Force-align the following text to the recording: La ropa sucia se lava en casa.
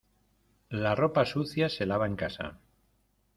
La 0.85 0.93
ropa 0.99 1.25
sucia 1.33 1.69
se 1.75 1.87
lava 1.91 2.09
en 2.13 2.17
casa. 2.23 2.49